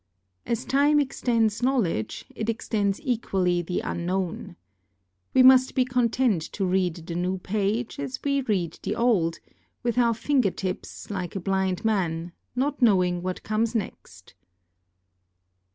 As 0.47 0.65
time 0.65 0.99
extends 0.99 1.61
knowledge, 1.61 2.25
it 2.33 2.49
extends 2.49 2.99
equally 3.03 3.61
the 3.61 3.81
unknown. 3.81 4.55
We 5.35 5.43
must 5.43 5.75
be 5.75 5.85
content 5.85 6.41
to 6.53 6.65
read 6.65 6.95
the 7.05 7.13
new 7.13 7.37
page, 7.37 7.99
as 7.99 8.19
we 8.23 8.41
read 8.41 8.79
the 8.81 8.95
old, 8.95 9.37
with 9.83 9.99
our 9.99 10.15
finger 10.15 10.49
tips, 10.49 11.11
like 11.11 11.35
a 11.35 11.39
blind 11.39 11.85
man, 11.85 12.31
not 12.55 12.81
knowing 12.81 13.21
what 13.21 13.43
comes 13.43 13.75
next. 13.75 14.33